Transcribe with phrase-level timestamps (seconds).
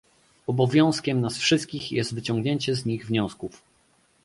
[0.47, 3.63] Obowiązkiem nas wszystkich jest wyciągnięcie z nich wniosków